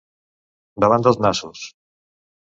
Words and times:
Davant 0.83 1.05
dels 1.07 1.19
nassos. 1.25 1.61